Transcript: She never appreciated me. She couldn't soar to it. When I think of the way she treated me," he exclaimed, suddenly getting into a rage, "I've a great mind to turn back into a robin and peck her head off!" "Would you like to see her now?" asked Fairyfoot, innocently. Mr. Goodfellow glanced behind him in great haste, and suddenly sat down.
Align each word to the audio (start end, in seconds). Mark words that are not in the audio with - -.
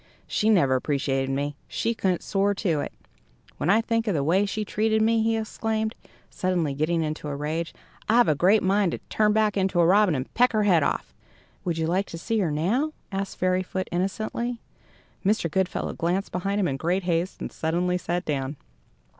She 0.25 0.49
never 0.49 0.73
appreciated 0.73 1.29
me. 1.31 1.55
She 1.67 1.93
couldn't 1.93 2.23
soar 2.23 2.55
to 2.55 2.79
it. 2.79 2.91
When 3.57 3.69
I 3.69 3.81
think 3.81 4.07
of 4.07 4.15
the 4.15 4.23
way 4.23 4.47
she 4.47 4.65
treated 4.65 4.99
me," 4.99 5.21
he 5.21 5.37
exclaimed, 5.37 5.93
suddenly 6.27 6.73
getting 6.73 7.03
into 7.03 7.27
a 7.27 7.35
rage, 7.35 7.71
"I've 8.09 8.27
a 8.27 8.33
great 8.33 8.63
mind 8.63 8.93
to 8.93 8.97
turn 9.11 9.31
back 9.31 9.57
into 9.57 9.79
a 9.79 9.85
robin 9.85 10.15
and 10.15 10.33
peck 10.33 10.53
her 10.53 10.63
head 10.63 10.81
off!" 10.81 11.13
"Would 11.65 11.77
you 11.77 11.85
like 11.85 12.07
to 12.07 12.17
see 12.17 12.39
her 12.39 12.49
now?" 12.49 12.93
asked 13.11 13.37
Fairyfoot, 13.37 13.87
innocently. 13.91 14.59
Mr. 15.23 15.51
Goodfellow 15.51 15.93
glanced 15.93 16.31
behind 16.31 16.59
him 16.59 16.67
in 16.67 16.77
great 16.77 17.03
haste, 17.03 17.39
and 17.39 17.51
suddenly 17.51 17.99
sat 17.99 18.25
down. 18.25 18.55